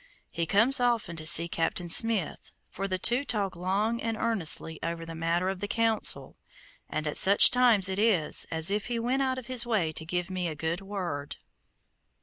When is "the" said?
2.87-2.97, 5.05-5.13, 5.59-5.67